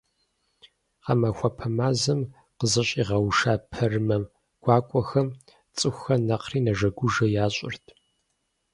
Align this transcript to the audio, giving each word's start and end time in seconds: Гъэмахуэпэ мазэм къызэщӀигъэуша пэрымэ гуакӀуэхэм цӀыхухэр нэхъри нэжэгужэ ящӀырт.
Гъэмахуэпэ 1.03 1.67
мазэм 1.77 2.21
къызэщӀигъэуша 2.57 3.53
пэрымэ 3.71 4.17
гуакӀуэхэм 4.63 5.27
цӀыхухэр 5.77 6.19
нэхъри 6.27 6.59
нэжэгужэ 6.65 7.25
ящӀырт. 7.45 7.85